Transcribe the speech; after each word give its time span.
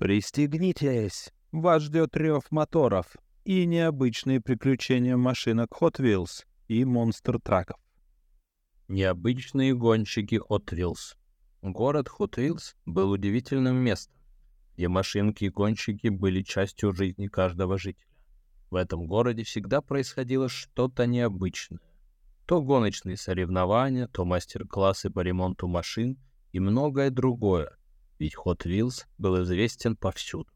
Пристегнитесь! 0.00 1.30
Вас 1.52 1.82
ждет 1.82 2.16
рев 2.16 2.50
моторов 2.50 3.18
и 3.44 3.66
необычные 3.66 4.40
приключения 4.40 5.14
машинок 5.14 5.76
Hot 5.78 6.00
Wheels 6.00 6.46
и 6.68 6.86
монстр-траков. 6.86 7.76
Необычные 8.88 9.74
гонщики 9.74 10.40
Hot 10.48 10.64
Wheels. 10.68 11.16
Город 11.60 12.08
Hot 12.18 12.38
Wheels 12.38 12.76
был 12.86 13.10
удивительным 13.10 13.76
местом, 13.76 14.16
где 14.74 14.88
машинки 14.88 15.44
и 15.44 15.50
гонщики 15.50 16.08
были 16.08 16.40
частью 16.40 16.94
жизни 16.94 17.26
каждого 17.26 17.76
жителя. 17.76 18.08
В 18.70 18.76
этом 18.76 19.06
городе 19.06 19.44
всегда 19.44 19.82
происходило 19.82 20.48
что-то 20.48 21.06
необычное. 21.06 21.78
То 22.46 22.62
гоночные 22.62 23.18
соревнования, 23.18 24.08
то 24.08 24.24
мастер-классы 24.24 25.10
по 25.10 25.20
ремонту 25.20 25.68
машин 25.68 26.16
и 26.52 26.58
многое 26.58 27.10
другое, 27.10 27.76
ведь 28.20 28.36
Hot 28.36 28.58
Wheels 28.66 29.06
был 29.18 29.42
известен 29.42 29.96
повсюду. 29.96 30.48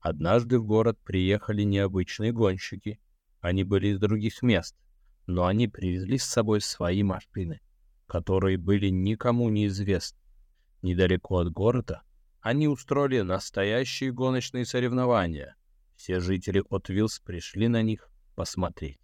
Однажды 0.00 0.58
в 0.58 0.66
город 0.66 0.98
приехали 1.02 1.62
необычные 1.62 2.32
гонщики. 2.32 3.00
Они 3.40 3.62
были 3.62 3.88
из 3.88 4.00
других 4.00 4.42
мест, 4.42 4.76
но 5.26 5.46
они 5.46 5.68
привезли 5.68 6.18
с 6.18 6.24
собой 6.24 6.60
свои 6.60 7.04
машины, 7.04 7.60
которые 8.06 8.58
были 8.58 8.88
никому 8.88 9.48
неизвестны. 9.48 10.18
Недалеко 10.82 11.38
от 11.38 11.52
города 11.52 12.02
они 12.40 12.68
устроили 12.68 13.20
настоящие 13.20 14.12
гоночные 14.12 14.66
соревнования. 14.66 15.56
Все 15.94 16.18
жители 16.20 16.62
от 16.68 16.88
Вилс 16.88 17.20
пришли 17.20 17.68
на 17.68 17.82
них 17.82 18.10
посмотреть. 18.34 18.98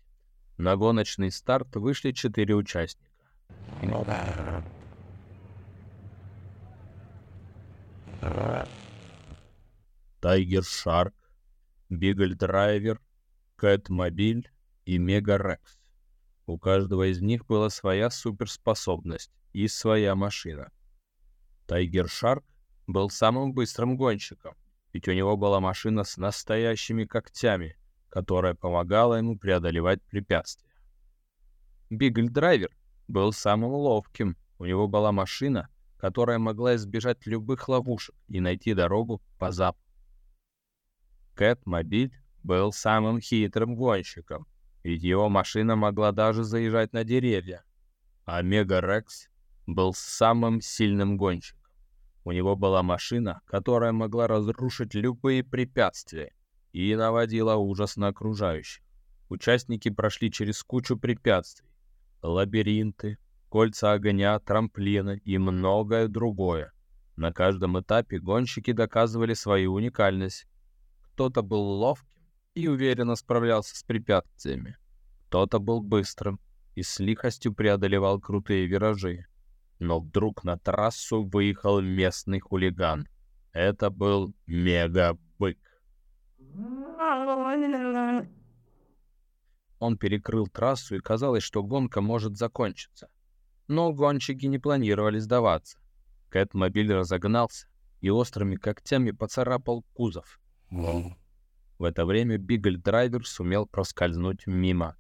На 0.59 0.77
гоночный 0.77 1.31
старт 1.31 1.77
вышли 1.77 2.11
четыре 2.13 2.55
участника. 2.55 3.12
Тайгер 10.21 10.63
Шарк, 10.63 11.15
Бигль 11.89 12.37
Драйвер, 12.37 13.01
Кэт 13.57 13.89
Мобиль 13.89 14.51
и 14.85 14.99
Мега 14.99 15.37
Рекс. 15.37 15.79
У 16.47 16.59
каждого 16.59 17.11
из 17.11 17.21
них 17.21 17.47
была 17.47 17.71
своя 17.71 18.11
суперспособность 18.11 19.33
и 19.53 19.67
своя 19.69 20.15
машина. 20.15 20.71
Тайгер 21.67 22.09
Шарк 22.09 22.45
был 22.87 23.11
самым 23.11 23.53
быстрым 23.53 23.97
гонщиком, 23.97 24.55
ведь 24.93 25.09
у 25.09 25.13
него 25.13 25.37
была 25.37 25.59
машина 25.59 26.05
с 26.05 26.17
настоящими 26.17 27.05
когтями, 27.05 27.77
которая 28.09 28.55
помогала 28.55 29.15
ему 29.15 29.37
преодолевать 29.37 30.03
препятствия. 30.03 30.73
Бигль 31.91 32.29
Драйвер 32.29 32.71
был 33.13 33.33
самым 33.33 33.73
ловким, 33.73 34.37
у 34.59 34.65
него 34.65 34.89
была 34.89 35.13
машина, 35.13 35.69
которая 35.99 36.39
могла 36.39 36.77
избежать 36.77 37.27
любых 37.27 37.69
ловушек 37.69 38.15
и 38.29 38.41
найти 38.41 38.75
дорогу 38.75 39.21
по 39.39 39.53
западу. 39.53 39.87
Кэт-мобиль 41.35 42.13
был 42.43 42.73
самым 42.73 43.21
хитрым 43.21 43.77
гонщиком, 43.77 44.47
ведь 44.83 45.03
его 45.03 45.29
машина 45.29 45.77
могла 45.77 46.13
даже 46.13 46.43
заезжать 46.43 46.93
на 46.93 47.05
деревья. 47.05 47.65
А 48.25 48.43
Мега-Рекс 48.43 49.29
был 49.67 49.93
самым 49.95 50.61
сильным 50.61 51.17
гонщиком. 51.17 51.71
У 52.25 52.33
него 52.33 52.57
была 52.57 52.83
машина, 52.83 53.41
которая 53.47 53.93
могла 53.93 54.27
разрушить 54.27 54.95
любые 54.95 55.45
препятствия 55.45 56.33
и 56.73 56.95
наводила 56.95 57.57
ужас 57.57 57.97
на 57.97 58.09
окружающих. 58.09 58.83
Участники 59.29 59.91
прошли 59.91 60.31
через 60.31 60.63
кучу 60.63 60.97
препятствий, 60.97 61.72
лабиринты, 62.23 63.19
кольца 63.49 63.93
огня, 63.93 64.39
трамплины 64.39 65.21
и 65.25 65.39
многое 65.39 66.09
другое. 66.09 66.73
На 67.17 67.33
каждом 67.33 67.79
этапе 67.79 68.19
гонщики 68.19 68.73
доказывали 68.73 69.35
свою 69.35 69.75
уникальность. 69.75 70.47
Кто-то 71.13 71.43
был 71.43 71.63
ловким 71.63 72.23
и 72.55 72.69
уверенно 72.69 73.17
справлялся 73.17 73.77
с 73.77 73.83
препятствиями. 73.83 74.77
Кто-то 75.29 75.59
был 75.59 75.83
быстрым 75.83 76.41
и 76.75 76.83
с 76.83 76.99
лихостью 77.01 77.55
преодолевал 77.55 78.21
крутые 78.21 78.67
виражи. 78.67 79.27
Но 79.79 80.01
вдруг 80.01 80.45
на 80.45 80.59
трассу 80.59 81.25
выехал 81.25 81.81
местный 81.81 82.41
хулиган. 82.41 83.09
Это 83.53 83.91
был 83.91 84.35
Мега-бык. 84.47 85.59
Он 89.83 89.99
перекрыл 89.99 90.47
трассу, 90.47 90.95
и 90.95 91.01
казалось, 91.01 91.43
что 91.43 91.65
гонка 91.65 92.01
может 92.01 92.37
закончиться. 92.37 93.09
Но 93.67 93.93
гонщики 93.93 94.47
не 94.47 94.61
планировали 94.61 95.19
сдаваться. 95.19 95.81
Кэт-мобиль 96.29 96.93
разогнался 96.93 97.67
и 98.01 98.09
острыми 98.09 98.55
когтями 98.55 99.11
поцарапал 99.11 99.85
кузов. 99.93 100.39
В 100.71 101.85
это 101.85 102.07
время 102.07 102.39
Бигль-драйвер 102.39 103.27
сумел 103.27 103.67
проскользнуть 103.67 104.47
мимо. 104.47 104.97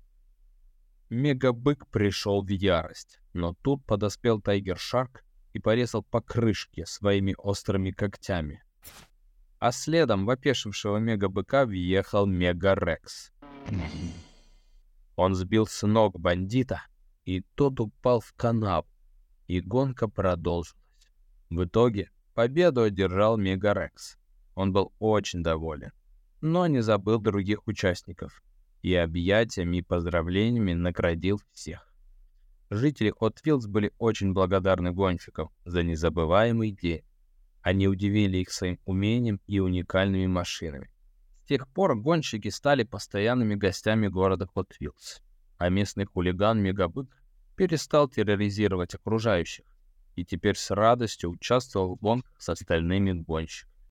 Мегабык 1.10 1.86
пришел 1.86 2.42
в 2.42 2.48
ярость, 2.48 3.20
но 3.34 3.54
тут 3.62 3.86
подоспел 3.86 4.40
Тайгер 4.40 4.78
Шарк 4.78 5.24
и 5.52 5.60
порезал 5.60 6.02
по 6.02 6.20
крышке 6.20 6.86
своими 6.86 7.36
острыми 7.38 7.92
когтями. 7.92 8.64
А 9.60 9.70
следом 9.70 10.26
в 10.26 10.30
опешившего 10.30 10.96
Мегабыка 10.96 11.66
въехал 11.66 12.26
Мега-Рекс. 12.26 13.30
Он 15.16 15.34
сбил 15.34 15.66
с 15.66 15.86
ног 15.86 16.18
бандита 16.18 16.82
и 17.24 17.42
тот 17.54 17.80
упал 17.80 18.20
в 18.20 18.32
канаву, 18.34 18.86
и 19.46 19.60
гонка 19.60 20.08
продолжилась. 20.08 20.76
В 21.50 21.64
итоге 21.64 22.10
победу 22.34 22.82
одержал 22.82 23.36
Мегарекс. 23.36 24.16
Он 24.54 24.72
был 24.72 24.92
очень 24.98 25.42
доволен, 25.42 25.92
но 26.40 26.66
не 26.66 26.80
забыл 26.82 27.20
других 27.20 27.66
участников 27.66 28.42
и 28.82 28.94
объятиями 28.94 29.78
и 29.78 29.82
поздравлениями 29.82 30.72
наградил 30.72 31.40
всех. 31.52 31.88
Жители 32.70 33.12
Wheels 33.12 33.68
были 33.68 33.92
очень 33.98 34.32
благодарны 34.32 34.92
гонщикам 34.92 35.50
за 35.64 35.82
незабываемый 35.82 36.72
день. 36.72 37.02
Они 37.60 37.86
удивили 37.86 38.38
их 38.38 38.50
своим 38.50 38.80
умением 38.86 39.40
и 39.46 39.60
уникальными 39.60 40.26
машинами. 40.26 40.90
С 41.42 41.48
тех 41.48 41.66
пор 41.66 41.96
гонщики 41.96 42.48
стали 42.48 42.84
постоянными 42.84 43.56
гостями 43.56 44.06
города 44.06 44.48
Wheels 44.54 45.20
а 45.58 45.68
местный 45.68 46.06
хулиган 46.06 46.60
Мегабык 46.60 47.08
перестал 47.56 48.08
терроризировать 48.08 48.94
окружающих 48.94 49.64
и 50.16 50.24
теперь 50.24 50.56
с 50.56 50.70
радостью 50.70 51.30
участвовал 51.30 51.96
в 51.96 52.00
гонках 52.00 52.40
с 52.40 52.48
остальными 52.48 53.12
гонщиками. 53.12 53.71